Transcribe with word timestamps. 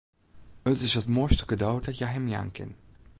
It 0.69 0.79
is 0.87 0.95
it 0.99 1.11
moaiste 1.15 1.45
kado 1.49 1.71
dat 1.85 1.97
hja 1.99 2.07
him 2.13 2.25
jaan 2.33 2.51
kin. 2.55 2.71